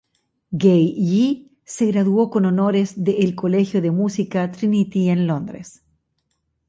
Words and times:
Gay-Yee 0.51 1.51
se 1.63 1.85
graduó 1.91 2.31
con 2.31 2.45
honores 2.45 3.03
de 3.03 3.17
El 3.19 3.35
Colegio 3.35 3.83
de 3.83 3.91
Música 3.91 4.49
Trinity 4.49 5.09
en 5.09 5.27
Londres. 5.27 5.83